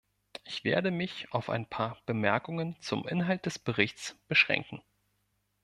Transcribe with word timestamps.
Ich 0.45 0.63
werde 0.63 0.89
mich 0.89 1.31
auf 1.31 1.51
ein 1.51 1.67
paar 1.67 1.99
Bemerkungen 2.07 2.75
zum 2.81 3.07
Inhalt 3.07 3.45
des 3.45 3.59
Berichts 3.59 4.15
beschränken. 4.27 4.81